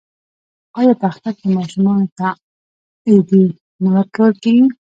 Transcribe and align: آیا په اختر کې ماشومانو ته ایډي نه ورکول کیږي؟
آیا 0.79 0.93
په 0.99 1.05
اختر 1.11 1.33
کې 1.39 1.47
ماشومانو 1.57 2.07
ته 2.17 2.27
ایډي 3.09 3.45
نه 3.81 3.89
ورکول 3.95 4.31
کیږي؟ 4.43 4.65